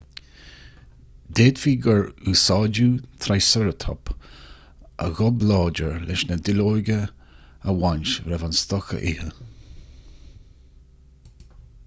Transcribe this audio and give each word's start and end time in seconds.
d'fhéadfaí 1.39 1.73
gur 1.87 1.99
úsáideadh 2.31 3.03
trícheireatóp 3.25 4.09
a 5.07 5.09
ghob 5.19 5.45
láidir 5.51 5.99
leis 6.07 6.23
na 6.31 6.37
duilleoga 6.49 6.97
a 7.71 7.75
bhaint 7.83 8.15
roimh 8.31 8.47
an 8.49 8.57
stoc 8.63 8.93
a 9.01 9.03
ithe 9.11 9.29